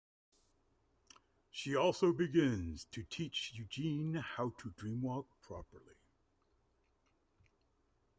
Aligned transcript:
She 1.51 1.75
also 1.75 2.11
begins 2.11 2.85
to 2.85 3.03
teach 3.03 3.53
Egwene 3.55 4.19
how 4.19 4.49
to 4.57 4.71
dreamwalk 4.71 5.27
properly. 5.43 5.93